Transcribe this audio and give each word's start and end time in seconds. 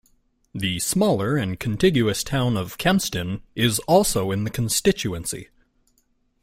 The 0.55 0.79
smaller 0.79 1.37
and 1.37 1.59
contiguous 1.59 2.23
town 2.23 2.57
of 2.57 2.79
Kempston 2.79 3.41
is 3.55 3.77
also 3.81 4.31
in 4.31 4.45
the 4.45 4.49
constituency. 4.49 5.49